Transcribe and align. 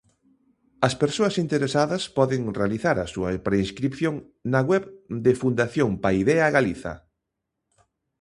As 0.87 0.93
persoas 1.01 1.35
interesadas 1.43 2.03
poden 2.17 2.41
realizar 2.59 2.97
a 2.99 3.09
súa 3.13 3.31
preinscrición 3.47 4.15
na 4.51 4.61
web 4.69 4.83
de 5.25 5.31
Fundación 5.41 5.89
Paideia 6.03 6.47
Galiza. 6.55 6.93